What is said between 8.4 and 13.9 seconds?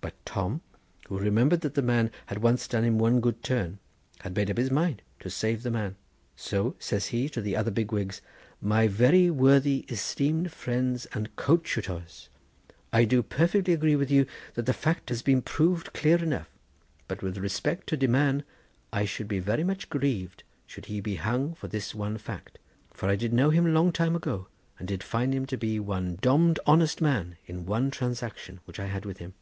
'My very worthy esteemed friends and coadshutors, I do perfectly